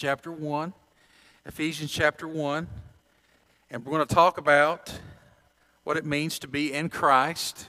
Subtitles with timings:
[0.00, 0.72] chapter 1.
[1.44, 2.66] Ephesians chapter 1.
[3.70, 4.98] And we're going to talk about
[5.84, 7.66] what it means to be in Christ.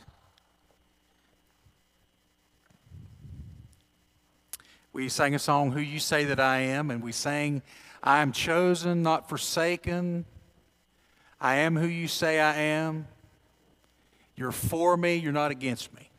[4.93, 7.63] We sang a song, Who You Say That I Am, and we sang,
[8.01, 10.23] I am chosen, not forsaken.
[11.41, 13.09] I am who you say I am.
[14.37, 16.09] You're for me, you're not against me.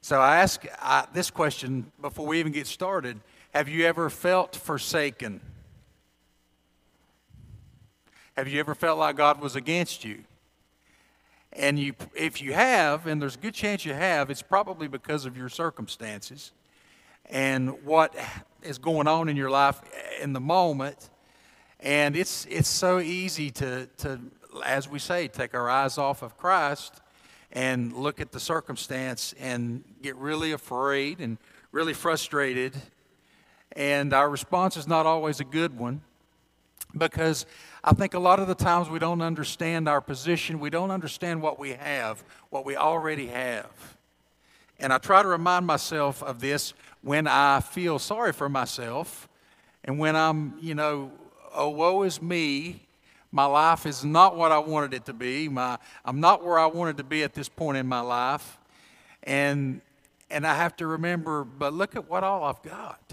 [0.00, 3.18] So I ask I, this question before we even get started
[3.54, 5.40] Have you ever felt forsaken?
[8.36, 10.24] Have you ever felt like God was against you?
[11.52, 15.24] And you, if you have, and there's a good chance you have, it's probably because
[15.24, 16.50] of your circumstances
[17.30, 18.12] and what
[18.60, 19.80] is going on in your life
[20.20, 21.10] in the moment.
[21.78, 24.18] And it's, it's so easy to, to,
[24.64, 27.00] as we say, take our eyes off of Christ
[27.52, 31.38] and look at the circumstance and get really afraid and
[31.70, 32.74] really frustrated.
[33.72, 36.00] And our response is not always a good one
[36.96, 37.44] because
[37.82, 40.60] I think a lot of the times we don't understand our position.
[40.60, 43.96] We don't understand what we have, what we already have.
[44.78, 49.28] And I try to remind myself of this when I feel sorry for myself
[49.84, 51.12] and when I'm, you know,
[51.54, 52.80] oh, woe is me,
[53.30, 55.48] my life is not what I wanted it to be.
[55.48, 58.58] My, I'm not where I wanted to be at this point in my life.
[59.24, 59.80] And,
[60.30, 63.03] and I have to remember, but look at what all I've got.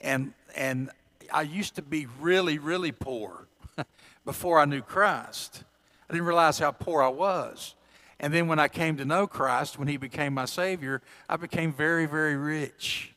[0.00, 0.90] And, and
[1.32, 3.46] I used to be really, really poor
[4.24, 5.64] before I knew Christ.
[6.08, 7.74] I didn't realize how poor I was.
[8.18, 11.72] And then when I came to know Christ, when He became my Savior, I became
[11.72, 13.14] very, very rich.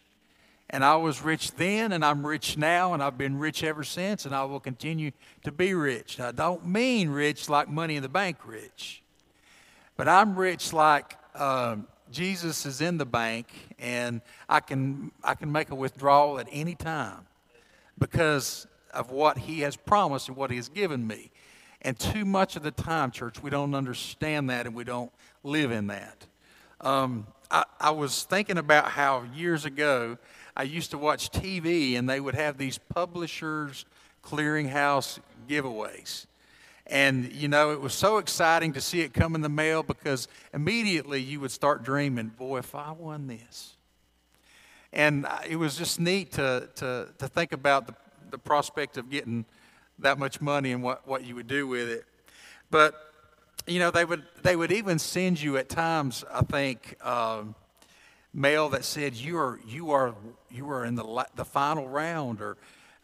[0.69, 4.25] And I was rich then, and I'm rich now, and I've been rich ever since,
[4.25, 5.11] and I will continue
[5.43, 6.17] to be rich.
[6.17, 9.03] Now, I don't mean rich like money in the bank rich,
[9.97, 13.47] but I'm rich like um, Jesus is in the bank,
[13.79, 17.25] and I can, I can make a withdrawal at any time
[17.97, 21.31] because of what He has promised and what He has given me.
[21.81, 25.11] And too much of the time, church, we don't understand that and we don't
[25.43, 26.27] live in that.
[26.79, 30.17] Um, I, I was thinking about how years ago,
[30.55, 33.85] I used to watch TV and they would have these publishers
[34.23, 35.19] clearinghouse
[35.49, 36.27] giveaways.
[36.93, 40.27] And, you know, it was so exciting to see it come in the mail because
[40.53, 43.73] immediately you would start dreaming, boy, if I won this.
[44.93, 47.95] And it was just neat to, to, to think about the,
[48.29, 49.43] the prospect of getting
[49.97, 52.05] that much money and what, what you would do with it.
[52.69, 52.93] But,
[53.65, 57.55] you know, they would, they would even send you at times, I think, um,
[58.35, 60.15] mail that said you are you are
[60.49, 62.57] you are in the the final round or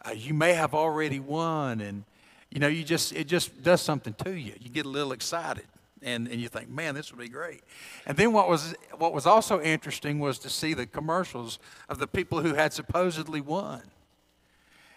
[0.04, 2.02] uh, you may have already won and
[2.50, 4.54] you know you just it just does something to you.
[4.60, 5.66] You get a little excited
[6.02, 7.62] and, and you think man this would be great.
[8.06, 12.06] And then what was what was also interesting was to see the commercials of the
[12.06, 13.82] people who had supposedly won.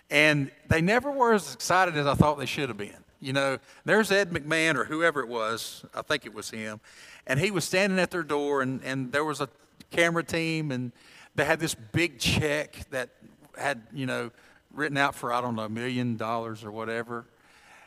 [0.10, 3.04] And they never were as excited as i thought they should have been.
[3.20, 6.82] You know there's ed mcmahon or whoever it was i think it was him
[7.26, 9.48] and he was standing at their door and, and there was a
[9.94, 10.92] camera team, and
[11.36, 13.10] they had this big check that
[13.58, 14.32] had, you know,
[14.72, 17.26] written out for, I don't know, a million dollars or whatever.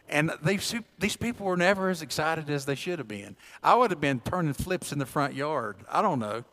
[0.08, 3.36] And these, these people were never as excited as they should have been.
[3.62, 5.76] I would have been turning flips in the front yard.
[5.90, 6.44] I don't know.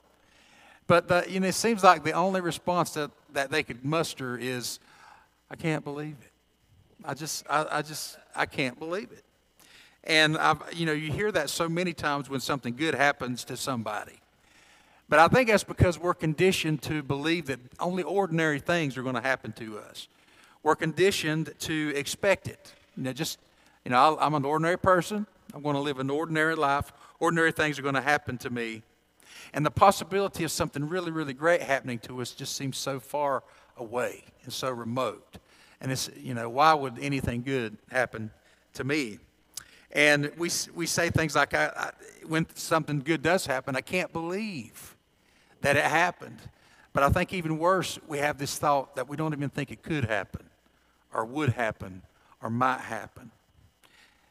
[0.88, 4.38] But, the, you know, it seems like the only response that, that they could muster
[4.38, 4.80] is,
[5.50, 6.32] I can't believe it.
[7.06, 9.24] I just, I, I just, I can't believe it.
[10.04, 13.56] And, I've, you know, you hear that so many times when something good happens to
[13.56, 14.20] somebody.
[15.08, 19.16] But I think that's because we're conditioned to believe that only ordinary things are going
[19.16, 20.08] to happen to us.
[20.64, 22.74] We're conditioned to expect it.
[22.96, 23.40] You know, just,
[23.86, 25.28] you know, I'm an ordinary person.
[25.54, 26.92] I'm going to live an ordinary life.
[27.20, 28.82] Ordinary things are going to happen to me.
[29.54, 33.44] And the possibility of something really, really great happening to us just seems so far
[33.78, 35.38] away and so remote.
[35.82, 38.32] And it's, you know, why would anything good happen
[38.74, 39.20] to me?
[39.92, 41.92] And we, we say things like, I, I,
[42.26, 44.96] when something good does happen, I can't believe
[45.62, 46.40] that it happened.
[46.94, 49.84] But I think even worse, we have this thought that we don't even think it
[49.84, 50.50] could happen,
[51.14, 52.02] or would happen,
[52.44, 53.32] or might happen.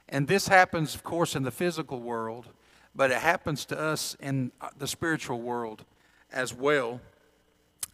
[0.09, 2.49] And this happens, of course, in the physical world,
[2.95, 5.85] but it happens to us in uh, the spiritual world
[6.31, 7.01] as well.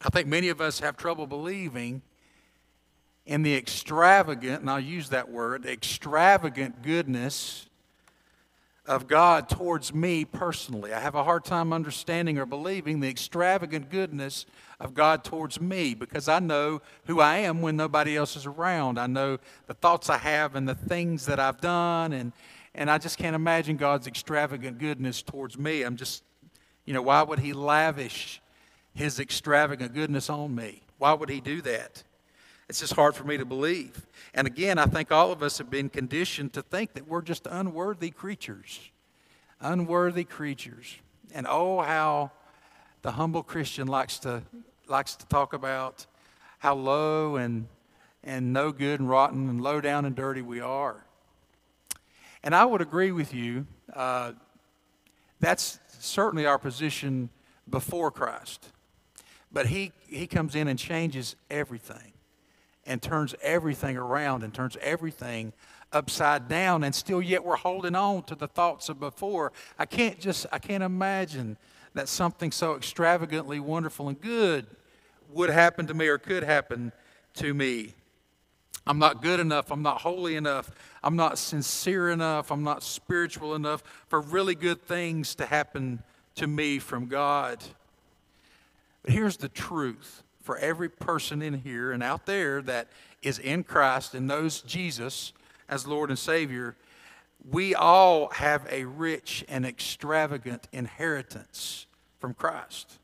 [0.02, 2.02] I think many of us have trouble believing
[3.24, 7.66] in the extravagant, and I'll use that word, extravagant goodness
[8.84, 10.92] of God towards me personally.
[10.92, 14.46] I have a hard time understanding or believing the extravagant goodness
[14.80, 18.98] of God towards me because I know who I am when nobody else is around.
[18.98, 22.32] I know the thoughts I have and the things that I've done, and,
[22.74, 25.82] and I just can't imagine God's extravagant goodness towards me.
[25.82, 26.22] I'm just,
[26.84, 28.40] you know, why would He lavish
[28.94, 30.82] His extravagant goodness on me?
[30.98, 32.04] Why would He do that?
[32.68, 34.06] It's just hard for me to believe.
[34.34, 37.46] And again, I think all of us have been conditioned to think that we're just
[37.46, 38.78] unworthy creatures.
[39.60, 40.96] Unworthy creatures.
[41.32, 42.30] And oh, how
[43.02, 44.42] the humble Christian likes to,
[44.88, 46.06] likes to talk about
[46.58, 47.68] how low and,
[48.22, 51.04] and no good and rotten and low down and dirty we are.
[52.42, 53.66] And I would agree with you.
[53.92, 54.32] Uh,
[55.40, 57.30] that's certainly our position
[57.68, 58.72] before Christ.
[59.52, 62.12] But he, he comes in and changes everything
[62.86, 65.52] and turns everything around and turns everything
[65.92, 70.20] upside down and still yet we're holding on to the thoughts of before i can't
[70.20, 71.56] just i can't imagine
[71.94, 74.66] that something so extravagantly wonderful and good
[75.32, 76.92] would happen to me or could happen
[77.34, 77.94] to me.
[78.86, 79.70] I'm not good enough.
[79.70, 80.70] I'm not holy enough.
[81.02, 82.50] I'm not sincere enough.
[82.50, 86.02] I'm not spiritual enough for really good things to happen
[86.36, 87.62] to me from god.
[89.02, 92.88] But here's the truth for every person in here and out there that
[93.22, 95.32] is in Christ and knows Jesus
[95.68, 96.74] as Lord and Savior,
[97.50, 101.86] we all have a rich and extravagant inheritance
[102.18, 102.98] from Christ.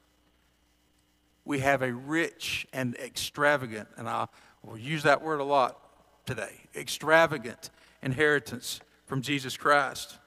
[1.44, 4.28] We have a rich and extravagant, and I
[4.62, 5.78] will use that word a lot
[6.26, 7.70] today extravagant
[8.02, 10.18] inheritance from Jesus Christ.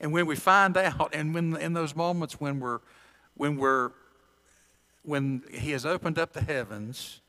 [0.00, 2.80] And when we find out, and when in those moments when we're
[3.34, 3.90] when we're
[5.04, 7.20] when He has opened up the heavens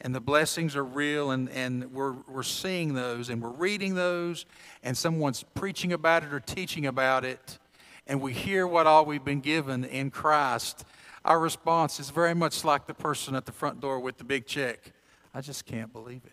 [0.00, 4.44] and the blessings are real and, and we're, we're seeing those and we're reading those
[4.82, 7.58] and someone's preaching about it or teaching about it
[8.06, 10.84] and we hear what all we've been given in Christ,
[11.26, 14.46] our response is very much like the person at the front door with the big
[14.46, 14.92] check.
[15.34, 16.32] I just can't believe it.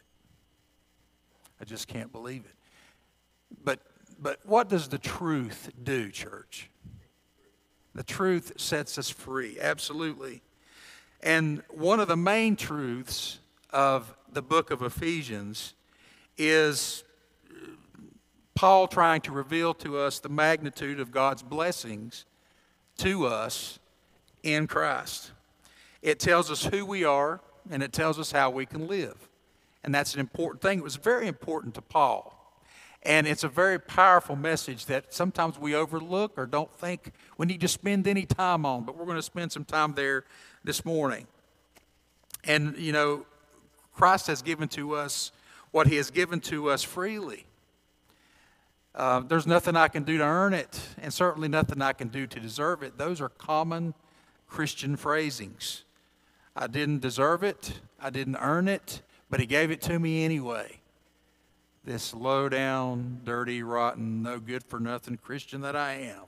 [1.60, 2.56] I just can't believe it.
[3.64, 3.80] But,
[4.20, 6.70] but what does the truth do, church?
[7.96, 10.44] The truth sets us free, absolutely.
[11.24, 13.40] And one of the main truths
[13.72, 15.74] of the book of Ephesians
[16.38, 17.04] is
[17.50, 17.66] uh,
[18.54, 22.26] Paul trying to reveal to us the magnitude of God's blessings
[22.98, 23.80] to us
[24.44, 25.32] in Christ.
[26.02, 27.42] It tells us who we are
[27.72, 29.30] and it tells us how we can live.
[29.84, 30.80] And that's an important thing.
[30.80, 32.40] It was very important to Paul.
[33.04, 37.60] And it's a very powerful message that sometimes we overlook or don't think we need
[37.62, 40.24] to spend any time on, but we're going to spend some time there
[40.64, 41.28] this morning.
[42.46, 43.26] And, you know,
[43.94, 45.32] Christ has given to us
[45.72, 47.46] what he has given to us freely.
[48.96, 52.28] Uh, there's nothing I can do to earn it, and certainly nothing I can do
[52.28, 52.98] to deserve it.
[52.98, 53.96] Those are common
[54.54, 55.84] Christian phrasings.
[56.56, 60.80] I didn't deserve it, I didn't earn it, but he gave it to me anyway.
[61.84, 66.26] This low down, dirty, rotten, no good for nothing Christian that I am.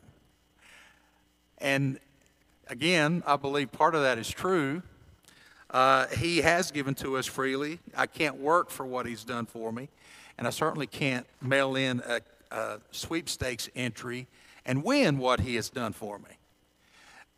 [1.60, 2.00] And
[2.68, 4.82] again, I believe part of that is true.
[5.70, 7.78] Uh, he has given to us freely.
[7.96, 9.88] I can't work for what He's done for me,
[10.40, 14.26] and I certainly can't mail in a, a sweepstakes entry
[14.66, 16.40] and win what He has done for me.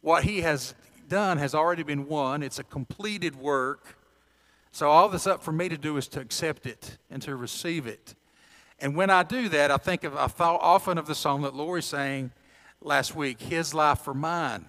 [0.08, 0.74] What He has
[1.10, 3.98] done has already been won, it's a completed work.
[4.72, 7.86] So, all that's up for me to do is to accept it and to receive
[7.86, 8.16] it.
[8.80, 11.54] And when I do that, I think of, I thought often of the song that
[11.54, 12.32] Lori sang
[12.80, 14.68] last week, His Life for Mine.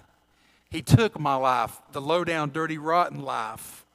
[0.70, 3.86] He took my life, the low down, dirty, rotten life,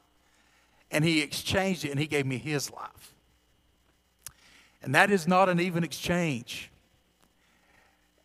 [0.90, 3.14] and He exchanged it and He gave me His life.
[4.82, 6.70] And that is not an even exchange.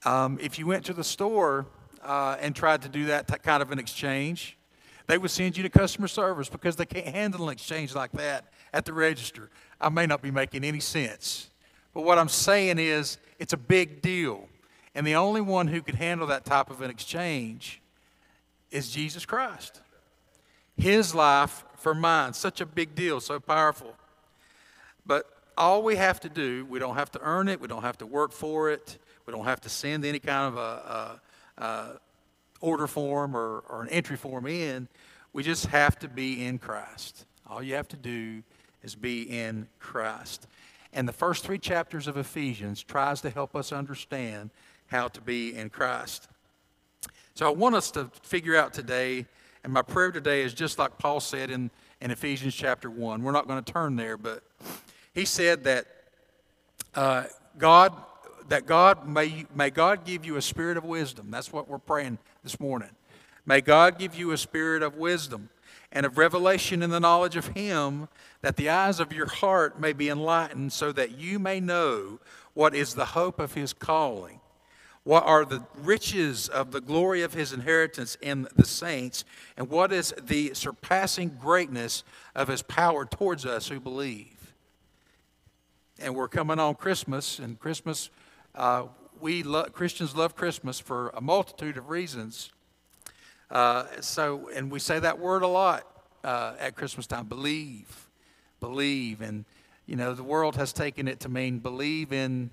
[0.06, 1.66] Um, if you went to the store
[2.04, 4.58] uh, and tried to do that t- kind of an exchange,
[5.08, 8.46] they would send you to customer service because they can't handle an exchange like that
[8.74, 9.50] at the register.
[9.82, 11.50] I may not be making any sense.
[11.94, 14.48] But what I'm saying is, it's a big deal.
[14.94, 17.82] And the only one who could handle that type of an exchange
[18.72, 19.82] is Jesus Christ.
[20.78, 22.34] His life for mine.
[22.34, 23.96] Such a big deal, so powerful.
[25.06, 25.26] But
[25.58, 28.06] all we have to do, we don't have to earn it, we don't have to
[28.06, 31.22] work for it, we don't have to send any kind of a,
[31.60, 32.00] a
[32.62, 34.88] order form or, or an entry form in.
[35.34, 37.26] We just have to be in Christ.
[37.48, 38.44] All you have to do
[38.84, 40.48] is be in Christ.
[40.94, 44.50] And the first three chapters of Ephesians tries to help us understand
[44.88, 46.28] how to be in Christ.
[47.36, 49.26] So I want us to figure out today,
[49.64, 51.70] and my prayer today is just like Paul said in,
[52.02, 53.22] in Ephesians chapter 1.
[53.22, 54.44] We're not going to turn there, but
[55.14, 55.86] he said that
[56.96, 57.26] uh,
[57.58, 57.94] God
[58.50, 61.32] that God may, may God give you a spirit of wisdom.
[61.32, 62.90] That's what we're praying this morning.
[63.46, 65.50] May God give you a spirit of wisdom
[65.92, 68.10] and of revelation in the knowledge of Him,
[68.42, 72.20] that the eyes of your heart may be enlightened, so that you may know
[72.54, 74.40] what is the hope of His calling
[75.04, 79.24] What are the riches of the glory of his inheritance in the saints?
[79.58, 82.04] And what is the surpassing greatness
[82.36, 84.54] of his power towards us who believe?
[86.00, 88.10] And we're coming on Christmas, and Christmas,
[88.60, 88.84] uh,
[89.22, 92.52] we lo- Christians love Christmas for a multitude of reasons.
[93.50, 95.88] Uh, so, and we say that word a lot
[96.26, 98.10] uh, at Christmas time believe,
[98.60, 99.22] believe.
[99.22, 99.46] And,
[99.86, 102.52] you know, the world has taken it to mean believe in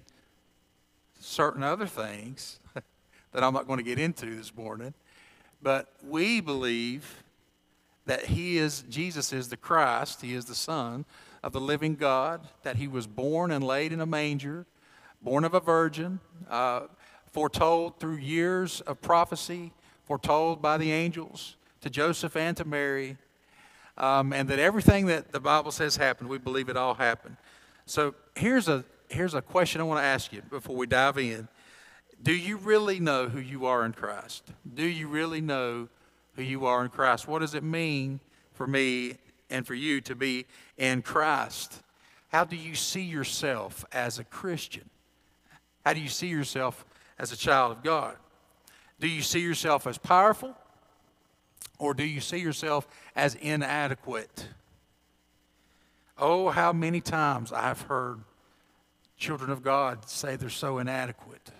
[1.19, 2.61] certain other things
[3.33, 4.95] that I'm not going to get into this morning.
[5.61, 7.25] But we believe
[8.07, 11.05] that He is, Jesus is the Christ, He is the Son
[11.43, 14.67] of the living God, that He was born and laid in a manger,
[15.23, 16.83] born of a virgin, uh,
[17.33, 19.73] foretold through years of prophecy,
[20.05, 23.17] foretold by the angels to Joseph and to Mary,
[23.99, 27.37] um, and that everything that the Bible says happened, we believe it all happened.
[27.87, 31.49] So here's a here's a question I want to ask you before we dive in.
[32.23, 34.45] Do you really know who you are in Christ?
[34.75, 35.89] Do you really know
[36.35, 37.29] who you are in Christ?
[37.29, 38.21] What does it mean
[38.53, 39.19] for me
[39.51, 40.47] and for you to be
[40.77, 41.83] in Christ?
[42.29, 44.91] How do you see yourself as a Christian?
[45.87, 46.85] How do you see yourself
[47.17, 48.17] as a child of God?
[48.99, 50.53] Do you see yourself as powerful?
[51.79, 54.49] Or do you see yourself as inadequate?
[56.19, 58.19] Oh, how many times I've heard
[59.17, 61.53] children of God say they're so inadequate.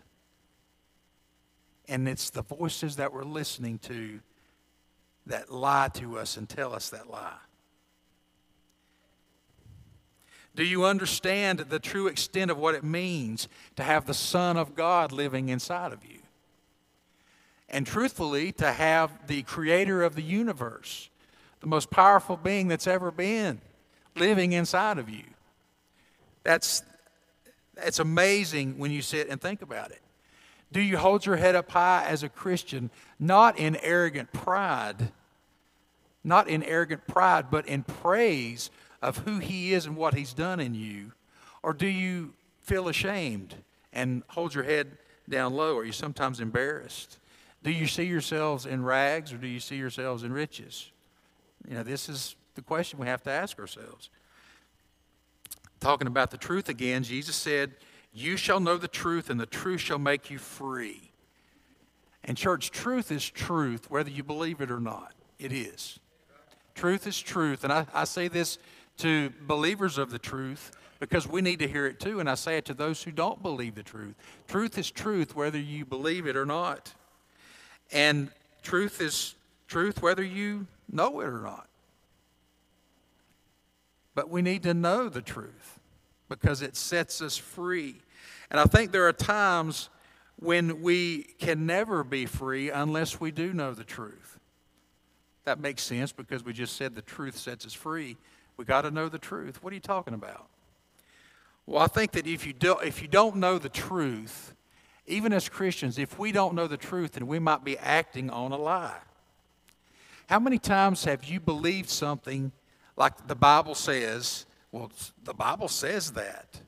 [1.87, 4.19] And it's the voices that we're listening to
[5.27, 7.39] that lie to us and tell us that lie.
[10.57, 13.47] Do you understand the true extent of what it means
[13.77, 16.19] to have the Son of God living inside of you?
[17.69, 21.11] And truthfully, to have the creator of the universe,
[21.61, 23.61] the most powerful being that's ever been,
[24.15, 25.25] living inside of you.
[26.43, 26.83] That's,
[27.77, 30.01] it's amazing when you sit and think about it.
[30.73, 35.13] Do you hold your head up high as a Christian, not in arrogant pride,
[36.25, 38.71] not in arrogant pride, but in praise
[39.03, 41.13] of who He is and what He's done in you?
[41.63, 43.55] Or do you feel ashamed
[43.93, 44.99] and hold your head
[45.29, 45.77] down low?
[45.79, 47.19] Are you sometimes embarrassed?
[47.63, 50.91] Do you see yourselves in rags or do you see yourselves in riches?
[51.69, 54.11] You know, this is the question we have to ask ourselves
[55.81, 57.73] talking about the truth again, Jesus said,
[58.13, 61.13] You shall know the truth, and the truth shall make you free.
[62.25, 65.13] And, church, truth is truth, whether you believe it or not.
[65.39, 66.01] It is.
[66.75, 67.63] Truth is truth.
[67.63, 68.59] And I, I say this
[68.99, 72.21] to believers of the truth because we need to hear it too.
[72.21, 74.15] And I say it to those who don't believe the truth.
[74.49, 76.95] Truth is truth, whether you believe it or not.
[77.93, 78.31] And
[78.63, 79.35] truth is
[79.69, 81.69] truth, whether you know it or not.
[84.15, 85.79] But we need to know the truth
[86.29, 87.97] because it sets us free.
[88.51, 89.91] And I think there are times
[90.37, 94.39] when we can never be free unless we do know the truth.
[95.45, 98.17] That makes sense because we just said the truth sets us free.
[98.57, 99.63] We got to know the truth.
[99.63, 100.49] What are you talking about?
[101.67, 104.55] Well, I think that if you, do, if you don't know the truth,
[105.07, 108.53] even as Christians, if we don't know the truth, then we might be acting on
[108.53, 108.99] a lie.
[110.29, 112.53] How many times have you believed something
[112.97, 114.91] like the Bible says, well,
[115.25, 116.61] the Bible says that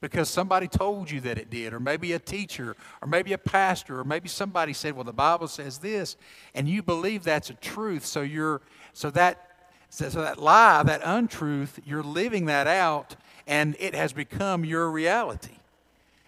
[0.00, 4.00] because somebody told you that it did, or maybe a teacher, or maybe a pastor,
[4.00, 6.16] or maybe somebody said, "Well, the Bible says this,"
[6.54, 8.04] and you believe that's a truth.
[8.04, 8.60] So you're
[8.92, 9.51] so that
[9.92, 13.14] so that lie, that untruth, you're living that out,
[13.46, 15.56] and it has become your reality.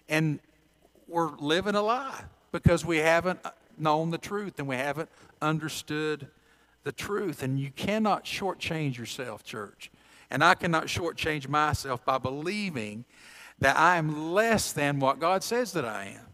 [0.07, 0.39] And
[1.09, 5.09] we're living a lie because we haven't uh, known the truth and we haven't
[5.41, 6.27] understood
[6.83, 7.43] the truth.
[7.43, 9.91] And you cannot shortchange yourself, church.
[10.31, 13.07] And I cannot shortchange myself by believing
[13.61, 16.27] that I am less than what God says that I am.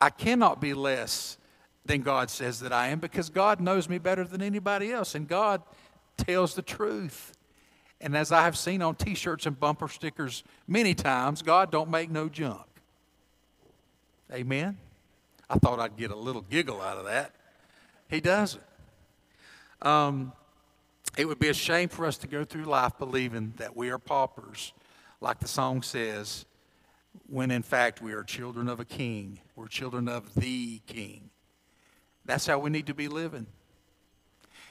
[0.00, 1.38] I cannot be less
[1.84, 5.14] than God says that I am because God knows me better than anybody else.
[5.14, 5.62] And God
[6.16, 7.32] tells the truth.
[8.00, 11.90] And as I have seen on t shirts and bumper stickers many times, God don't
[11.90, 12.66] make no junk.
[14.32, 14.78] Amen?
[15.50, 17.32] I thought I'd get a little giggle out of that.
[18.08, 18.62] He doesn't.
[19.82, 20.32] Um,
[21.16, 23.98] it would be a shame for us to go through life believing that we are
[23.98, 24.72] paupers,
[25.20, 26.46] like the song says,
[27.28, 29.40] when in fact we are children of a king.
[29.56, 31.31] We're children of the king.
[32.24, 33.46] That's how we need to be living.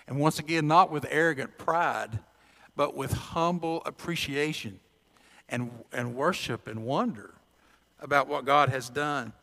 [0.08, 2.20] And once again, not with arrogant pride,
[2.76, 4.80] but with humble appreciation
[5.50, 7.36] and, and worship and wonder
[8.00, 9.34] about what God has done.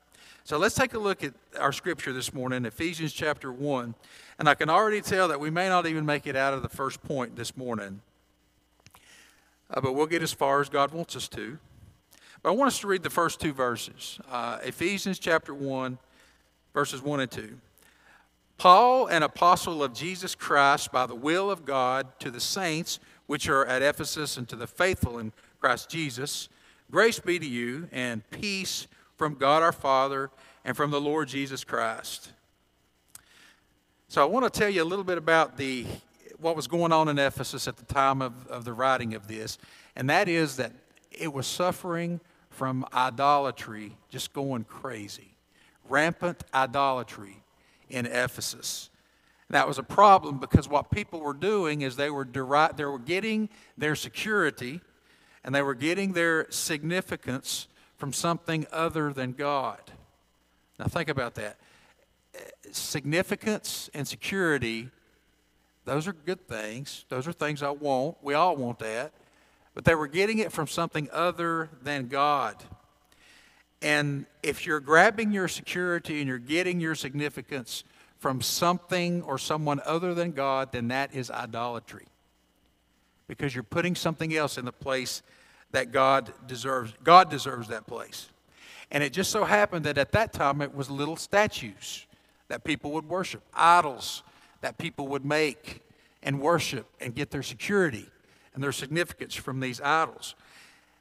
[0.45, 3.95] So let's take a look at our scripture this morning, Ephesians chapter 1.
[4.39, 6.69] And I can already tell that we may not even make it out of the
[6.69, 8.01] first point this morning.
[9.71, 11.59] Uh, but we'll get as far as God wants us to.
[12.43, 15.99] But I want us to read the first two verses uh, Ephesians chapter 1,
[16.73, 17.59] verses 1 and 2.
[18.59, 23.49] Paul, an apostle of Jesus Christ by the will of God, to the saints which
[23.49, 26.49] are at Ephesus and to the faithful in Christ Jesus,
[26.91, 30.31] grace be to you and peace from God our Father
[30.65, 32.33] and from the Lord Jesus Christ.
[34.09, 35.87] So I want to tell you a little bit about the
[36.41, 39.59] what was going on in Ephesus at the time of, of the writing of this,
[39.95, 40.73] and that is that
[41.13, 45.35] it was suffering from idolatry, just going crazy.
[45.89, 47.43] Rampant idolatry
[47.91, 48.91] in Ephesus.
[49.51, 52.99] That was a problem because what people were doing is they were, deri- they were
[52.99, 54.81] getting their security
[55.43, 57.67] and they were getting their significance
[57.97, 59.81] from something other than God.
[60.79, 61.57] Now, think about that.
[62.71, 64.91] Significance and security,
[65.87, 67.07] those are good things.
[67.09, 68.19] Those are things I want.
[68.23, 69.13] We all want that.
[69.75, 72.57] But they were getting it from something other than God.
[73.81, 77.85] And if you're grabbing your security and you're getting your significance
[78.19, 82.07] from something or someone other than God, then that is idolatry.
[83.29, 85.23] Because you're putting something else in the place
[85.71, 86.93] that God deserves.
[87.05, 88.29] God deserves that place.
[88.91, 92.07] And it just so happened that at that time it was little statues
[92.49, 94.23] that people would worship, idols
[94.61, 95.83] that people would make
[96.23, 98.07] and worship and get their security
[98.55, 100.35] and their significance from these idols.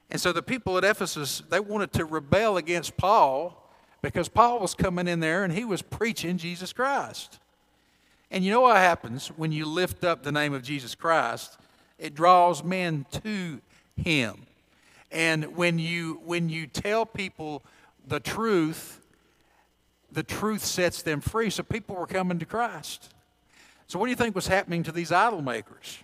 [0.10, 3.72] And so the people at Ephesus, they wanted to rebel against Paul
[4.02, 7.40] because Paul was coming in there and he was preaching Jesus Christ.
[8.32, 11.58] And you know what happens when you lift up the name of Jesus Christ?
[11.98, 13.62] It draws men to
[13.96, 14.46] him.
[15.12, 17.64] And when you when you tell people
[18.06, 19.02] the truth,
[20.12, 21.50] the truth sets them free.
[21.50, 23.14] So people were coming to Christ.
[23.88, 26.00] So what do you think was happening to these idol makers?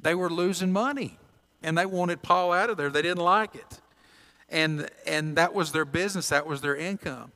[0.00, 1.18] They were losing money
[1.62, 2.90] and they wanted Paul out of there.
[2.90, 3.80] They didn't like it.
[4.48, 7.32] And and that was their business, that was their income.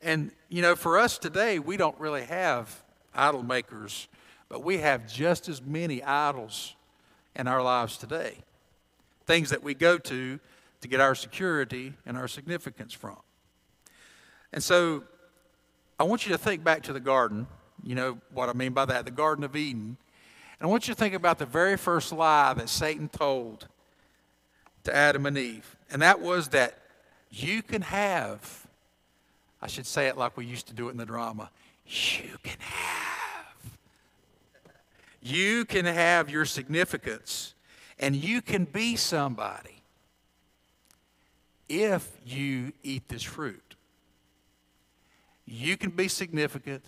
[0.00, 2.82] And you know, for us today, we don't really have
[3.14, 4.08] idol makers,
[4.48, 6.74] but we have just as many idols
[7.34, 8.38] in our lives today.
[9.26, 10.38] Things that we go to
[10.80, 13.16] to get our security and our significance from.
[14.52, 15.04] And so
[15.98, 17.46] I want you to think back to the garden.
[17.82, 19.96] You know what I mean by that, the Garden of Eden.
[20.62, 23.66] And I want you to think about the very first lie that Satan told
[24.84, 25.76] to Adam and Eve.
[25.90, 26.78] And that was that
[27.32, 28.68] you can have,
[29.60, 31.50] I should say it like we used to do it in the drama,
[31.84, 33.76] you can have.
[35.20, 37.54] You can have your significance
[37.98, 39.82] and you can be somebody
[41.68, 43.74] if you eat this fruit.
[45.44, 46.84] You can be significant,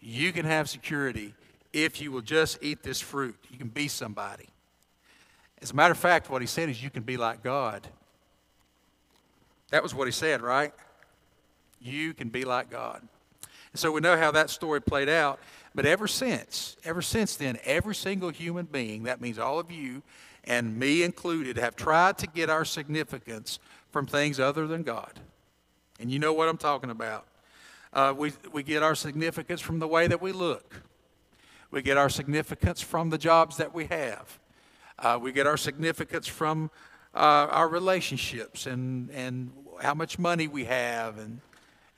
[0.00, 1.34] you can have security
[1.72, 3.36] if you will just eat this fruit.
[3.50, 4.46] You can be somebody.
[5.60, 7.86] As a matter of fact, what he said is you can be like God.
[9.70, 10.72] That was what he said, right?
[11.80, 13.06] You can be like God.
[13.72, 15.38] And so we know how that story played out.
[15.74, 20.02] But ever since, ever since then, every single human being, that means all of you
[20.44, 23.58] and me included, have tried to get our significance
[23.90, 25.20] from things other than God.
[26.00, 27.26] And you know what I'm talking about.
[27.92, 30.82] Uh, we, we get our significance from the way that we look.
[31.70, 34.38] We get our significance from the jobs that we have.
[34.98, 36.70] Uh, we get our significance from
[37.14, 39.52] uh, our relationships and, and
[39.82, 41.40] how much money we have and,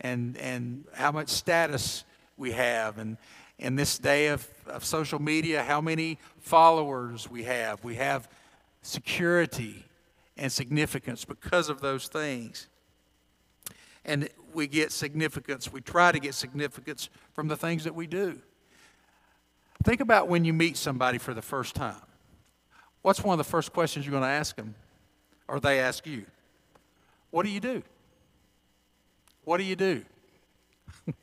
[0.01, 2.05] and, and how much status
[2.37, 2.99] we have.
[2.99, 3.17] And
[3.59, 7.85] in this day of, of social media, how many followers we have.
[7.85, 8.29] We have
[8.83, 9.85] security
[10.37, 12.67] and significance because of those things.
[14.05, 18.41] And we get significance, we try to get significance from the things that we do.
[19.83, 22.03] Think about when you meet somebody for the first time.
[23.03, 24.75] What's one of the first questions you're going to ask them?
[25.49, 26.27] Or they ask you?
[27.31, 27.83] What do you do?
[29.45, 30.05] What do you do?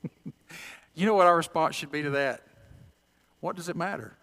[0.96, 2.41] you know what our response should be to that?
[3.41, 4.15] What does it matter?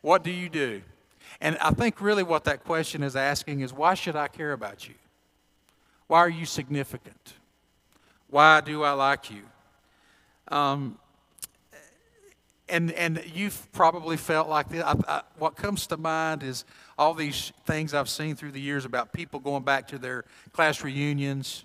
[0.00, 0.82] What do you do?
[1.40, 4.88] And I think really what that question is asking is why should I care about
[4.88, 4.94] you?
[6.06, 7.34] Why are you significant?
[8.28, 9.42] Why do I like you?
[10.48, 10.98] Um,
[12.70, 14.82] and and you've probably felt like this.
[14.82, 16.64] I, I, what comes to mind is
[16.98, 20.82] all these things I've seen through the years about people going back to their class
[20.82, 21.64] reunions,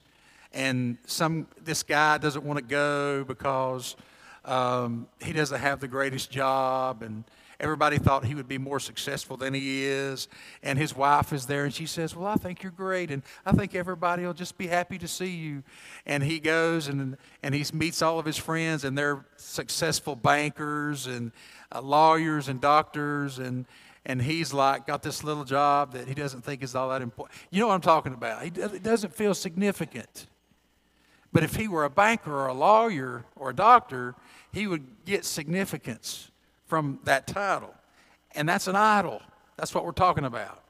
[0.53, 3.95] and some this guy doesn't want to go because
[4.43, 7.23] um, he doesn't have the greatest job, and
[7.59, 10.27] Everybody thought he would be more successful than he is.
[10.61, 13.11] And his wife is there and she says, Well, I think you're great.
[13.11, 15.63] And I think everybody will just be happy to see you.
[16.05, 21.07] And he goes and, and he meets all of his friends, and they're successful bankers
[21.07, 21.31] and
[21.71, 23.39] uh, lawyers and doctors.
[23.39, 23.65] And,
[24.05, 27.39] and he's like got this little job that he doesn't think is all that important.
[27.51, 28.43] You know what I'm talking about?
[28.43, 30.27] He doesn't feel significant.
[31.31, 34.15] But if he were a banker or a lawyer or a doctor,
[34.53, 36.31] he would get significance
[36.65, 37.73] from that title.
[38.33, 39.21] And that's an idol.
[39.57, 40.63] That's what we're talking about.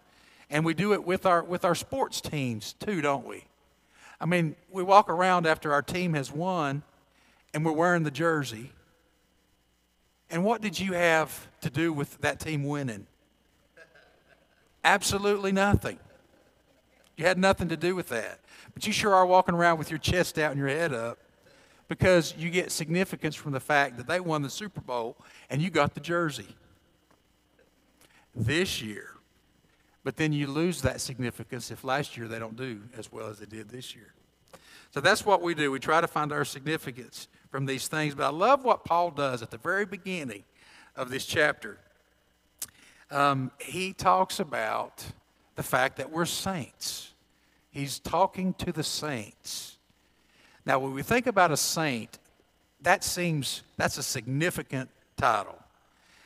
[0.50, 3.46] And we do it with our with our sports teams too, don't we?
[4.22, 6.84] I mean, we walk around after our team has won
[7.54, 8.72] and we're wearing the jersey.
[10.30, 13.08] And what did you have to do with that team winning?
[14.84, 16.00] Absolutely nothing.
[17.18, 18.40] You had nothing to do with that.
[18.74, 21.18] But you sure are walking around with your chest out and your head up
[21.88, 25.18] because you get significance from the fact that they won the Super Bowl
[25.50, 26.56] and you got the jersey
[28.36, 29.12] this year.
[30.04, 33.40] But then you lose that significance if last year they don't do as well as
[33.40, 34.14] they did this year.
[34.92, 35.72] So that's what we do.
[35.72, 38.16] We try to find our significance from these things.
[38.16, 40.44] But I love what Paul does at the very beginning
[40.96, 41.80] of this chapter.
[43.12, 45.06] Um, he talks about
[45.56, 47.14] the fact that we're saints.
[47.72, 49.75] He's talking to the saints.
[50.66, 52.18] Now, when we think about a saint,
[52.82, 55.58] that seems that's a significant title.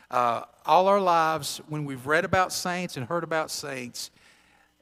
[0.09, 4.11] Uh, all our lives, when we've read about saints and heard about saints,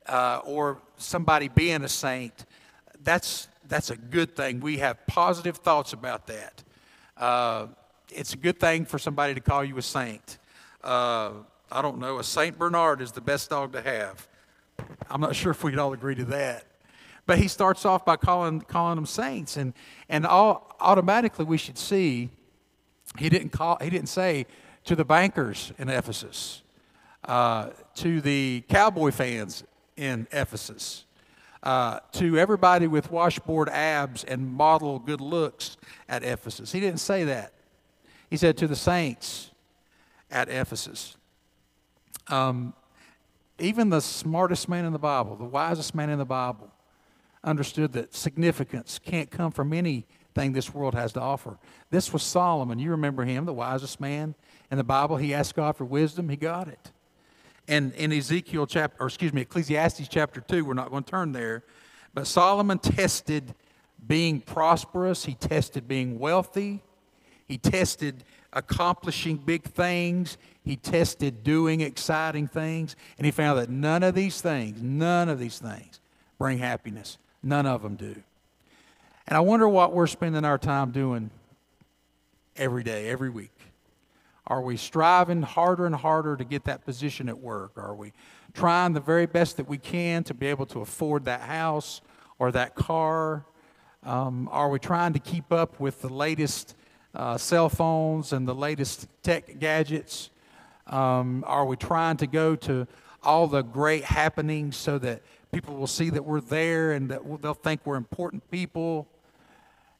[0.08, 2.46] uh, or somebody being a saint,
[3.04, 4.60] that's that's a good thing.
[4.60, 6.64] We have positive thoughts about that.
[7.18, 7.68] Uh,
[8.10, 10.38] it's a good thing for somebody to call you a saint.
[10.84, 11.32] Uh,
[11.72, 12.20] I don't know.
[12.20, 14.28] A Saint Bernard is the best dog to have.
[15.10, 16.66] I'm not sure if we'd all agree to that.
[17.28, 19.74] But he starts off by calling calling them saints, and
[20.10, 22.30] and all automatically we should see
[23.20, 24.48] he didn't call he didn't say
[24.86, 26.64] to the bankers in Ephesus,
[27.26, 29.66] uh, to the cowboy fans
[29.98, 31.06] in Ephesus,
[31.64, 35.76] uh, to everybody with washboard abs and model good looks
[36.08, 36.72] at Ephesus.
[36.72, 37.52] He didn't say that.
[38.30, 39.52] He said to the saints
[40.32, 41.18] at Ephesus.
[42.28, 42.74] Um,
[43.60, 46.72] even the smartest man in the Bible, the wisest man in the Bible,
[47.48, 51.58] understood that significance can't come from anything this world has to offer.
[51.90, 52.78] This was Solomon.
[52.78, 54.36] You remember him, the wisest man
[54.70, 55.18] in the Bible.
[55.18, 56.92] He asked God for wisdom, he got it.
[57.68, 61.32] And in Ezekiel chapter, or excuse me, Ecclesiastes chapter 2, we're not going to turn
[61.32, 61.64] there,
[62.14, 63.56] but Solomon tested
[64.06, 66.82] being prosperous, he tested being wealthy,
[67.48, 74.04] he tested accomplishing big things, he tested doing exciting things, and he found that none
[74.04, 76.00] of these things, none of these things
[76.38, 77.18] bring happiness.
[77.48, 78.14] None of them do.
[79.26, 81.30] And I wonder what we're spending our time doing
[82.58, 83.58] every day, every week.
[84.48, 87.72] Are we striving harder and harder to get that position at work?
[87.78, 88.12] Are we
[88.54, 92.02] trying the very best that we can to be able to afford that house
[92.38, 93.46] or that car?
[94.04, 96.76] Um, are we trying to keep up with the latest
[97.16, 100.32] uh, cell phones and the latest tech gadgets?
[100.86, 102.88] Um, are we trying to go to
[103.24, 107.54] all the great happenings so that people will see that we're there and that they'll
[107.54, 109.08] think we're important people?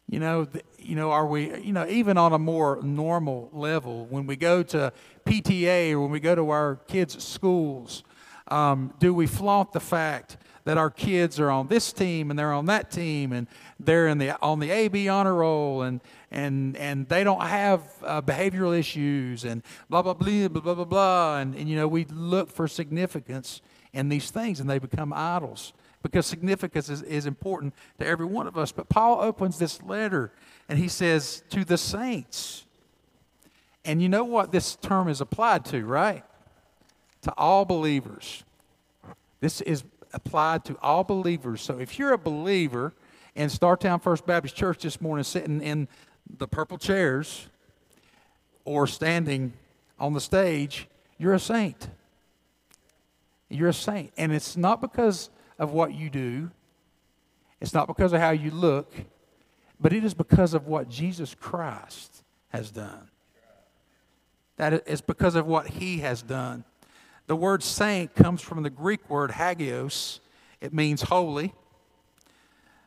[0.10, 0.48] You know,
[0.80, 4.64] you know, are we, you know, even on a more normal level, when we go
[4.64, 4.94] to
[5.26, 8.04] PTA or when we go to our kids' schools,
[8.48, 12.52] um, do we flaunt the fact that our kids are on this team and they're
[12.52, 13.48] on that team and
[13.80, 18.22] they're in the on the AB honor roll and and and they don't have uh,
[18.22, 22.04] behavioral issues and blah blah blah blah blah blah blah and, and you know we
[22.06, 23.62] look for significance
[23.98, 28.46] in these things and they become idols because significance is, is important to every one
[28.48, 28.72] of us.
[28.72, 30.32] But paul opens this letter
[30.70, 32.66] and he says to the saints
[33.84, 36.24] and you know what this term is applied to right?
[37.24, 38.44] To all believers.
[39.40, 39.84] This is
[40.14, 41.62] applied to all believers.
[41.62, 42.94] So if you're a believer
[43.36, 45.88] in Startown First Baptist Church this morning, sitting in
[46.38, 47.48] the purple chairs
[48.66, 49.54] or standing
[50.00, 51.90] on the stage, you're a saint.
[53.50, 54.12] You're a saint.
[54.18, 55.30] And it's not because
[55.60, 56.52] of what you do,
[57.60, 58.94] it's not because of how you look,
[59.80, 63.10] but it is because of what Jesus Christ has done.
[64.58, 66.64] That is because of what he has done.
[67.28, 70.20] The word saint comes from the Greek word hagios,
[70.62, 71.54] it means holy.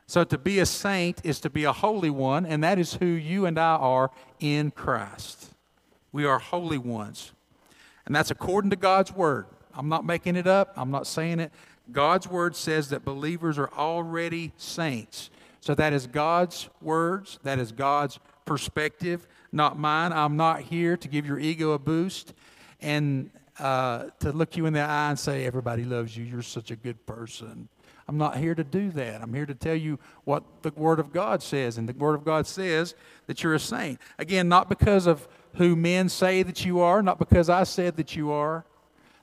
[0.07, 3.07] So to be a saint is to be a holy one, and that is who
[3.07, 5.53] you and I are in Christ.
[6.11, 7.31] We are holy ones.
[8.07, 9.47] And that's according to God's word.
[9.81, 11.51] I'm not making it up, I'm not saying it.
[11.91, 15.31] God's word says that believers are already saints.
[15.61, 20.13] So that is God's words, that is God's perspective, not mine.
[20.13, 22.35] I'm not here to give your ego a boost
[22.83, 26.27] and uh, to look you in the eye and say, Everybody loves you.
[26.27, 27.67] You're such a good person.
[28.07, 29.23] I'm not here to do that.
[29.23, 31.79] I'm here to tell you what the Word of God says.
[31.79, 32.95] And the Word of God says
[33.29, 33.99] that you're a saint.
[34.19, 38.15] Again, not because of who men say that you are, not because I said that
[38.15, 38.67] you are,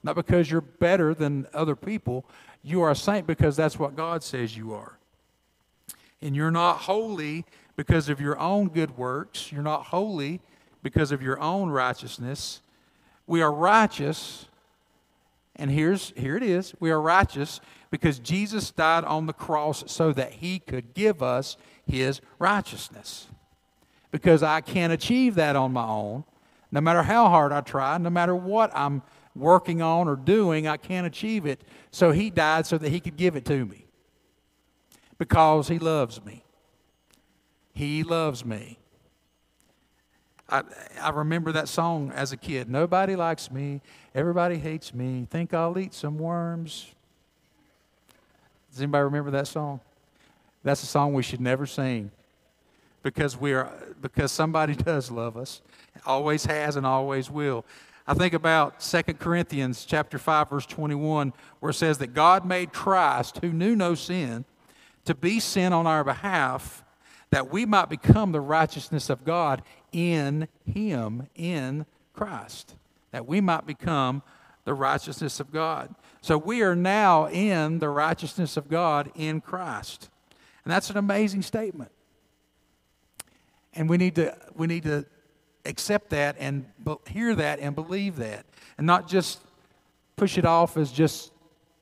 [0.07, 2.25] not because you're better than other people.
[2.63, 4.97] You are a saint because that's what God says you are.
[6.21, 7.43] And you're not holy
[7.75, 9.51] because of your own good works.
[9.51, 10.39] You're not holy
[10.81, 12.61] because of your own righteousness.
[13.27, 14.45] We are righteous,
[15.57, 16.73] and here's here it is.
[16.79, 17.59] We are righteous
[17.91, 23.27] because Jesus died on the cross so that he could give us his righteousness.
[24.11, 26.23] Because I can't achieve that on my own.
[26.71, 29.01] No matter how hard I try, no matter what I'm
[29.39, 31.61] working on or doing, I can't achieve it.
[31.91, 33.85] So he died so that he could give it to me.
[35.17, 36.43] Because he loves me.
[37.73, 38.77] He loves me.
[40.49, 40.63] I,
[41.01, 42.69] I remember that song as a kid.
[42.69, 43.81] Nobody likes me.
[44.15, 45.27] Everybody hates me.
[45.29, 46.93] Think I'll eat some worms.
[48.71, 49.79] Does anybody remember that song?
[50.63, 52.11] That's a song we should never sing
[53.03, 53.71] because we are
[54.01, 55.61] because somebody does love us,
[56.05, 57.65] always has and always will.
[58.07, 62.71] I think about 2 Corinthians chapter 5 verse 21 where it says that God made
[62.71, 64.45] Christ who knew no sin
[65.03, 66.85] to be sin on our behalf
[67.31, 72.75] that we might become the righteousness of God in him in Christ
[73.11, 74.21] that we might become
[74.63, 75.95] the righteousness of God.
[76.21, 80.09] So we are now in the righteousness of God in Christ.
[80.65, 81.91] And that's an amazing statement.
[83.73, 85.05] And we need to, we need to
[85.67, 86.65] accept that and
[87.07, 88.45] hear that and believe that.
[88.77, 89.39] And not just
[90.15, 91.31] push it off as just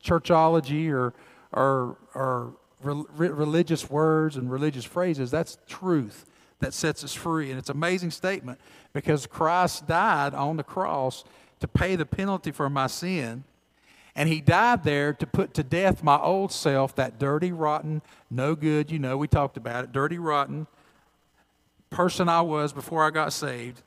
[0.04, 1.14] churchology or,
[1.52, 5.32] or, or re- religious words and religious phrases.
[5.32, 6.26] That's truth
[6.60, 7.50] that sets us free.
[7.50, 8.60] And it's an amazing statement
[8.94, 11.24] because Christ died on the cross
[11.60, 13.44] to pay the penalty for my sin
[14.16, 18.56] and he died there to put to death my old self, that dirty, rotten, no
[18.56, 20.68] good, you know, we talked about it, dirty, rotten
[21.90, 23.82] person I was before I got saved.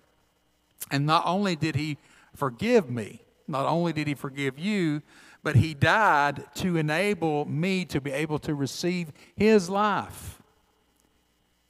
[0.90, 1.98] And not only did he
[2.34, 5.02] forgive me, not only did he forgive you,
[5.42, 10.40] but he died to enable me to be able to receive his life.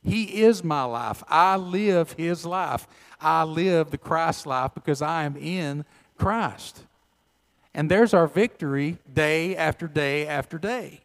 [0.03, 1.23] He is my life.
[1.29, 2.87] I live his life.
[3.21, 5.85] I live the Christ life because I am in
[6.17, 6.85] Christ.
[7.75, 11.01] And there's our victory day after day after day.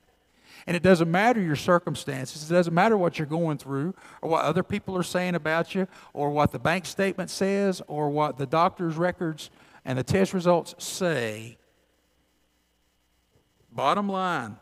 [0.66, 2.50] And it doesn't matter your circumstances.
[2.50, 5.88] It doesn't matter what you're going through or what other people are saying about you
[6.14, 9.50] or what the bank statement says or what the doctor's records
[9.86, 11.58] and the test results say.
[13.72, 14.58] Bottom line,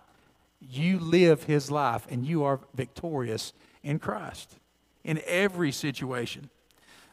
[0.60, 4.58] you live his life and you are victorious in Christ
[5.04, 6.50] in every situation.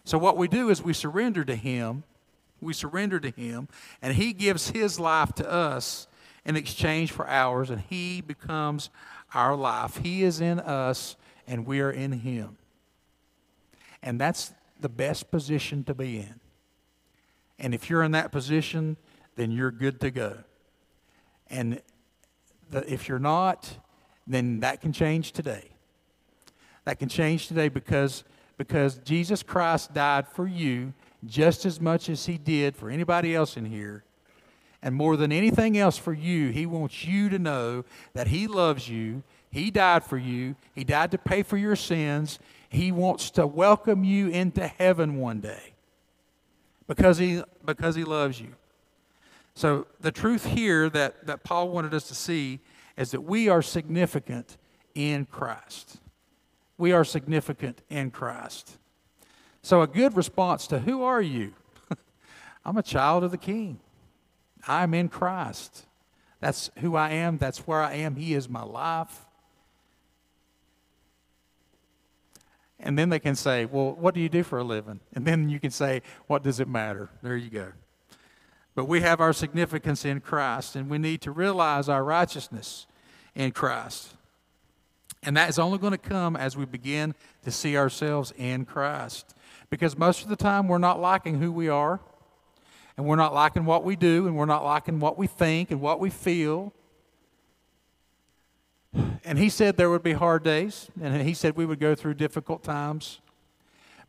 [0.05, 2.05] So, what we do is we surrender to him
[2.61, 3.69] we surrender to Him,
[4.03, 6.07] and He gives His life to us
[6.45, 8.91] in exchange for ours, and He becomes
[9.35, 9.99] our life.
[10.03, 12.57] He is in us, and we are in Him.
[14.03, 16.41] And that's the best position to be in.
[17.59, 18.97] And if you're in that position,
[19.37, 20.39] then you're good to go.
[21.51, 21.83] And
[22.71, 23.79] the, if you're not,
[24.27, 25.71] then that can change today.
[26.85, 28.25] That can change today because,
[28.57, 30.93] because Jesus Christ died for you
[31.25, 34.05] just as much as He did for anybody else in here.
[34.83, 38.89] And more than anything else for you, He wants you to know that He loves
[38.89, 39.23] you.
[39.51, 40.57] He died for you.
[40.75, 42.39] He died to pay for your sins.
[42.69, 45.73] He wants to welcome you into heaven one day
[46.87, 48.55] because He, because he loves you.
[49.55, 52.61] So, the truth here that, that Paul wanted us to see
[52.97, 54.57] is that we are significant
[54.95, 55.99] in Christ.
[56.77, 58.79] We are significant in Christ.
[59.63, 61.55] So, a good response to who are you?
[62.65, 63.81] I'm a child of the King.
[64.69, 65.87] I'm in Christ.
[66.41, 67.39] That's who I am.
[67.39, 68.17] That's where I am.
[68.17, 69.27] He is my life.
[72.81, 75.01] And then they can say, Well, what do you do for a living?
[75.15, 77.09] And then you can say, What does it matter?
[77.23, 77.73] There you go.
[78.75, 82.87] But we have our significance in Christ, and we need to realize our righteousness
[83.35, 84.15] in Christ.
[85.25, 89.35] And that is only going to come as we begin to see ourselves in Christ.
[89.69, 91.99] Because most of the time we're not liking who we are,
[92.99, 95.81] and we're not liking what we do, and we're not liking what we think and
[95.81, 96.73] what we feel.
[99.25, 102.15] And he said there would be hard days, and he said we would go through
[102.15, 103.21] difficult times.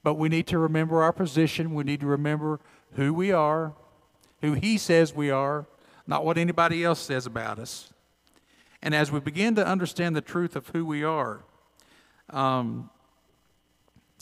[0.01, 1.75] But we need to remember our position.
[1.75, 2.59] We need to remember
[2.93, 3.73] who we are,
[4.41, 5.67] who he says we are,
[6.07, 7.93] not what anybody else says about us.
[8.81, 11.43] And as we begin to understand the truth of who we are,
[12.31, 12.89] um,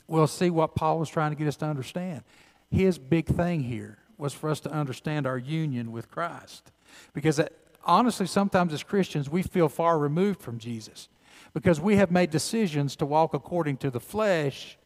[0.06, 2.22] we'll see what Paul was trying to get us to understand.
[2.70, 6.70] His big thing here was for us to understand our union with Christ.
[7.14, 7.52] Because that,
[7.84, 11.08] honestly, sometimes as Christians, we feel far removed from Jesus
[11.54, 14.76] because we have made decisions to walk according to the flesh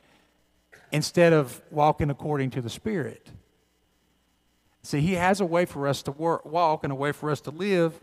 [0.93, 3.31] instead of walking according to the Spirit.
[4.83, 7.41] See, He has a way for us to work, walk and a way for us
[7.43, 7.99] to live.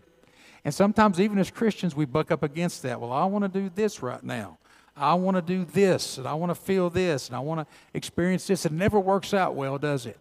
[0.64, 3.00] And sometimes, even as Christians, we buck up against that.
[3.00, 4.58] Well, I want to do this right now.
[4.96, 7.74] I want to do this, and I want to feel this, and I want to
[7.94, 8.66] experience this.
[8.66, 10.18] It never works out well, does it?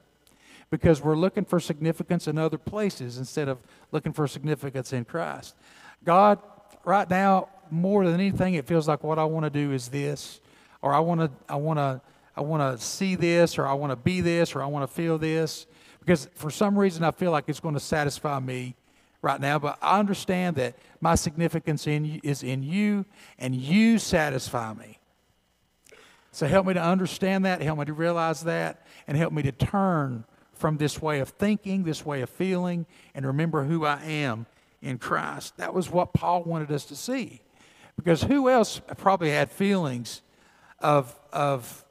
[0.69, 3.57] Because we're looking for significance in other places instead of
[3.91, 5.55] looking for significance in Christ.
[6.03, 6.39] God,
[6.85, 10.41] right now, more than anything, it feels like what I want to do is this,
[10.81, 12.01] or I want to, I want to,
[12.35, 14.93] I want to see this, or I want to be this, or I want to
[14.93, 15.65] feel this.
[15.99, 18.75] Because for some reason, I feel like it's going to satisfy me
[19.21, 19.59] right now.
[19.59, 23.05] But I understand that my significance in, is in you,
[23.37, 24.99] and you satisfy me.
[26.31, 29.51] So help me to understand that, help me to realize that, and help me to
[29.51, 30.23] turn
[30.59, 34.45] from this way of thinking, this way of feeling, and remember who I am
[34.81, 35.55] in Christ.
[35.57, 37.41] That was what Paul wanted us to see.
[37.95, 40.21] Because who else probably had feelings
[40.79, 41.85] of, of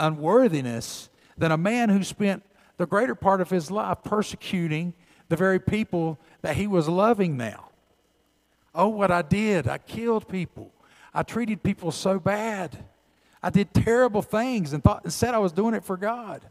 [0.00, 2.42] unworthiness than a man who spent
[2.76, 4.92] the greater part of his life persecuting
[5.28, 7.70] the very people that he was loving now?
[8.74, 9.68] Oh, what I did.
[9.68, 10.72] I killed people.
[11.14, 12.84] I treated people so bad.
[13.42, 16.42] I did terrible things and thought and said I was doing it for God.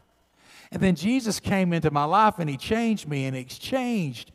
[0.70, 4.32] And then Jesus came into my life and he changed me and exchanged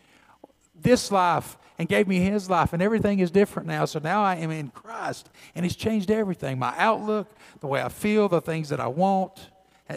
[0.75, 2.73] this life and gave me his life.
[2.73, 3.85] And everything is different now.
[3.85, 6.59] So now i am in christ and he's changed everything.
[6.59, 7.27] My outlook
[7.59, 9.49] the way i feel the things that i want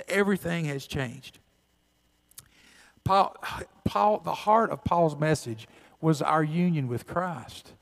[0.08, 1.38] everything has changed.
[3.04, 3.36] Paul,
[3.84, 5.68] paul the heart of paul's message
[6.00, 7.72] was our union with christ.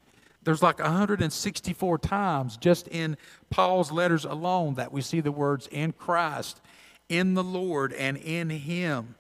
[0.45, 3.17] There's like 164 times just in
[3.51, 6.61] paul's letters alone that we see the words in christ
[7.13, 9.15] in the lord and in him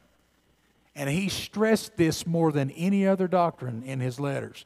[0.95, 4.65] and he stressed this more than any other doctrine in his letters.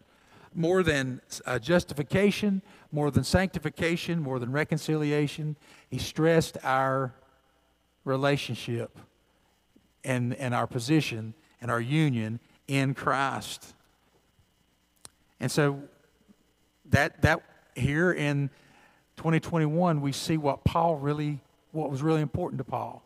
[0.55, 5.57] More than uh, justification, more than sanctification, more than reconciliation.
[5.89, 7.15] He stressed our
[8.05, 8.99] relationship
[10.03, 13.75] and, and our position and our union in Christ.
[15.39, 15.83] And so
[16.87, 17.43] that that
[17.75, 18.49] here in
[19.17, 21.41] 2021 we see what Paul really
[21.73, 23.06] what was really important to Paul.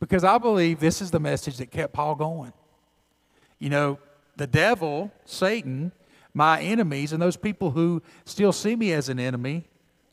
[0.00, 2.52] Because I believe this is the message that kept Paul going.
[3.58, 3.98] You know,
[4.36, 5.92] the devil, Satan,
[6.32, 9.64] my enemies, and those people who still see me as an enemy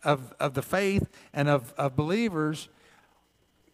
[0.03, 2.69] of, of the faith and of, of believers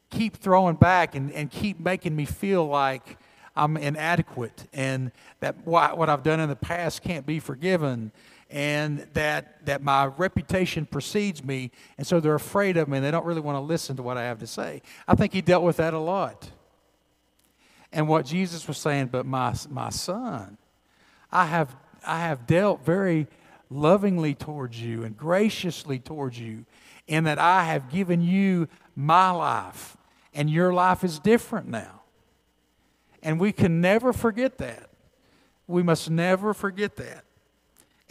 [0.09, 3.17] keep throwing back and, and keep making me feel like
[3.55, 8.11] I'm inadequate and that what, what I've done in the past can't be forgiven
[8.51, 13.11] and that that my reputation precedes me and so they're afraid of me and they
[13.11, 14.81] don't really want to listen to what I have to say.
[15.07, 16.51] I think he dealt with that a lot.
[17.93, 20.57] And what Jesus was saying, but my my son,
[21.31, 23.27] I have I have dealt very
[23.69, 26.65] lovingly towards you and graciously towards you
[27.07, 29.95] in that I have given you my life
[30.33, 32.01] and your life is different now.
[33.23, 34.89] And we can never forget that.
[35.67, 37.23] We must never forget that.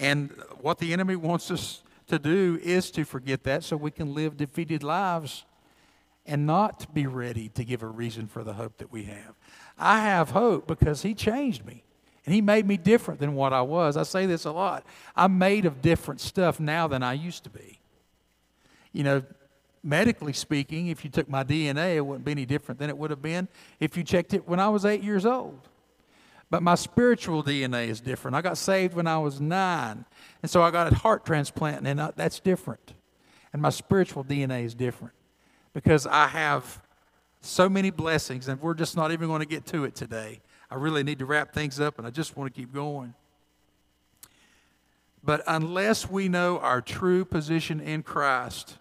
[0.00, 4.14] And what the enemy wants us to do is to forget that so we can
[4.14, 5.44] live defeated lives
[6.26, 9.34] and not be ready to give a reason for the hope that we have.
[9.78, 11.84] I have hope because he changed me.
[12.26, 13.96] And he made me different than what I was.
[13.96, 14.84] I say this a lot.
[15.16, 17.78] I'm made of different stuff now than I used to be.
[18.92, 19.22] You know,
[19.82, 23.10] medically speaking, if you took my DNA, it wouldn't be any different than it would
[23.10, 23.48] have been
[23.80, 25.69] if you checked it when I was eight years old.
[26.50, 28.36] But my spiritual DNA is different.
[28.36, 30.04] I got saved when I was nine.
[30.42, 32.94] And so I got a heart transplant, and uh, that's different.
[33.52, 35.14] And my spiritual DNA is different
[35.72, 36.82] because I have
[37.40, 40.40] so many blessings, and we're just not even going to get to it today.
[40.70, 43.14] I really need to wrap things up, and I just want to keep going.
[45.22, 48.78] But unless we know our true position in Christ,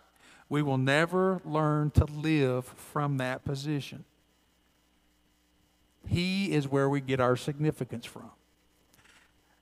[0.48, 4.06] we will never learn to live from that position.
[6.08, 8.32] He is where we get our significance from.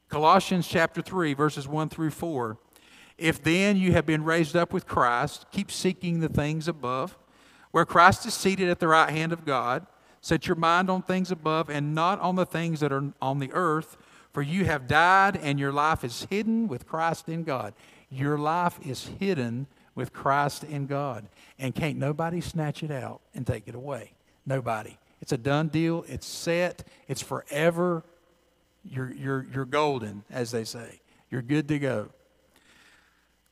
[0.09, 2.57] Colossians chapter 3, verses 1 through 4.
[3.17, 7.17] If then you have been raised up with Christ, keep seeking the things above,
[7.71, 9.85] where Christ is seated at the right hand of God.
[10.21, 13.51] Set your mind on things above and not on the things that are on the
[13.53, 13.97] earth,
[14.31, 17.73] for you have died and your life is hidden with Christ in God.
[18.09, 21.27] Your life is hidden with Christ in God.
[21.59, 24.13] And can't nobody snatch it out and take it away.
[24.45, 24.97] Nobody.
[25.21, 26.05] It's a done deal.
[26.07, 26.87] It's set.
[27.07, 28.03] It's forever.
[28.83, 31.01] You're, you're, you're golden, as they say.
[31.29, 32.09] You're good to go.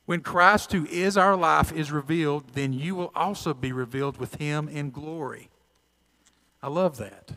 [0.05, 4.35] When Christ, who is our life, is revealed, then you will also be revealed with
[4.35, 5.49] him in glory.
[6.61, 7.31] I love that.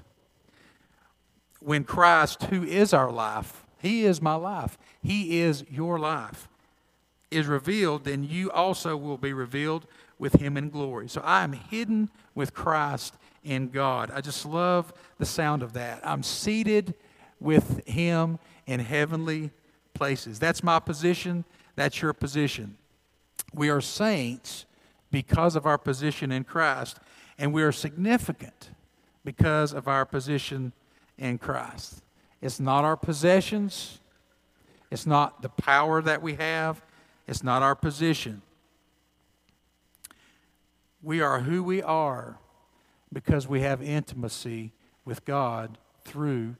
[1.60, 6.48] When Christ, who is our life, he is my life, he is your life,
[7.30, 9.86] is revealed, then you also will be revealed
[10.18, 11.08] with him in glory.
[11.08, 13.14] So I am hidden with Christ
[13.48, 14.10] in God.
[14.12, 16.06] I just love the sound of that.
[16.06, 16.94] I'm seated
[17.40, 19.50] with Him in heavenly
[19.94, 20.38] places.
[20.38, 21.44] That's my position.
[21.74, 22.76] That's your position.
[23.54, 24.66] We are saints
[25.10, 26.98] because of our position in Christ,
[27.38, 28.70] and we are significant
[29.24, 30.74] because of our position
[31.16, 32.02] in Christ.
[32.42, 33.98] It's not our possessions,
[34.90, 36.82] it's not the power that we have,
[37.26, 38.42] it's not our position.
[41.02, 42.38] We are who we are
[43.12, 44.72] because we have intimacy
[45.04, 46.56] with God through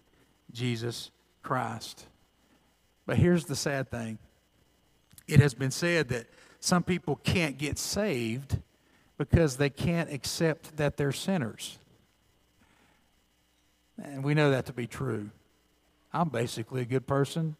[0.52, 1.10] Jesus
[1.42, 2.06] Christ.
[3.06, 4.18] But here's the sad thing
[5.26, 6.26] it has been said that
[6.60, 8.58] some people can't get saved
[9.18, 11.78] because they can't accept that they're sinners.
[14.02, 15.30] And we know that to be true.
[16.12, 17.56] I'm basically a good person.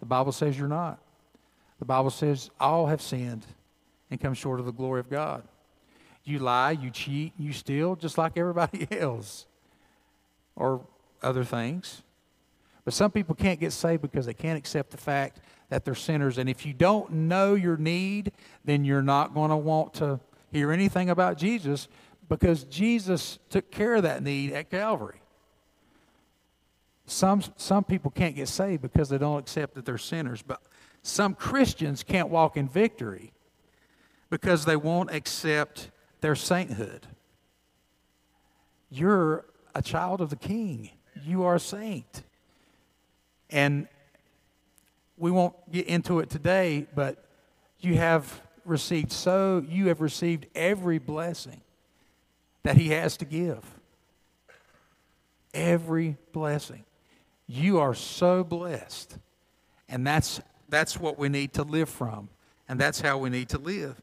[0.00, 0.98] The Bible says you're not.
[1.78, 3.46] The Bible says all have sinned
[4.10, 5.42] and come short of the glory of God.
[6.28, 9.46] You lie, you cheat, you steal, just like everybody else,
[10.56, 10.82] or
[11.22, 12.02] other things.
[12.84, 16.38] But some people can't get saved because they can't accept the fact that they're sinners.
[16.38, 18.32] And if you don't know your need,
[18.64, 20.20] then you're not going to want to
[20.52, 21.88] hear anything about Jesus
[22.28, 25.20] because Jesus took care of that need at Calvary.
[27.06, 30.60] Some, some people can't get saved because they don't accept that they're sinners, but
[31.02, 33.32] some Christians can't walk in victory
[34.28, 35.90] because they won't accept
[36.20, 37.06] their sainthood.
[38.90, 39.44] You're
[39.74, 40.90] a child of the King,
[41.24, 42.22] you are a saint.
[43.50, 43.88] And
[45.16, 47.24] we won't get into it today, but
[47.80, 51.60] you have received so, you have received every blessing
[52.62, 53.64] that He has to give.
[55.54, 56.84] Every blessing.
[57.46, 59.16] You are so blessed.
[59.88, 62.28] And that's, that's what we need to live from.
[62.68, 64.00] And that's how we need to live.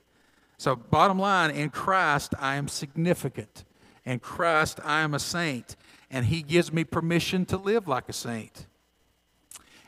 [0.58, 3.66] So, bottom line, in Christ, I am significant.
[4.06, 5.76] In Christ, I am a saint.
[6.10, 8.68] And He gives me permission to live like a saint.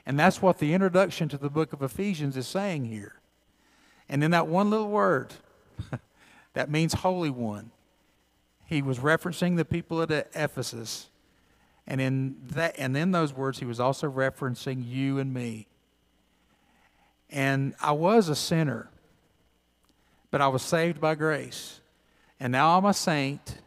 [0.06, 3.16] And that's what the introduction to the book of Ephesians is saying here.
[4.10, 5.34] And in that one little word,
[6.54, 7.72] that means Holy One,
[8.66, 11.10] he was referencing the people at Ephesus.
[11.86, 15.68] And in, that, and in those words, he was also referencing you and me.
[17.30, 18.90] And I was a sinner,
[20.38, 21.82] but I was saved by grace.
[22.40, 23.58] And now I'm a saint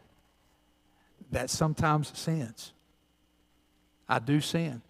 [1.29, 2.71] that sometimes sins.
[4.07, 4.81] I do sin.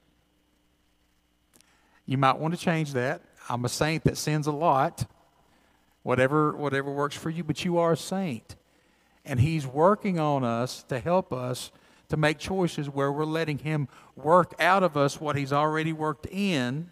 [2.05, 3.23] You might want to change that.
[3.49, 5.09] I'm a saint that sins a lot.
[6.03, 8.55] Whatever, whatever works for you, but you are a saint.
[9.25, 11.71] And He's working on us to help us
[12.09, 16.27] to make choices where we're letting Him work out of us what He's already worked
[16.27, 16.91] in,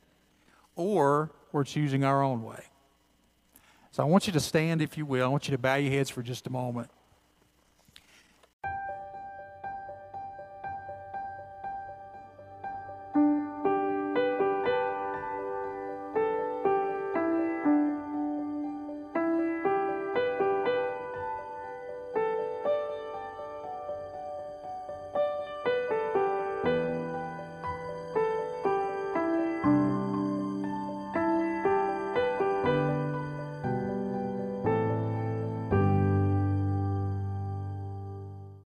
[0.75, 2.68] or we're choosing our own way.
[3.99, 5.25] So I want you to stand, if you will.
[5.25, 6.89] I want you to bow your heads for just a moment.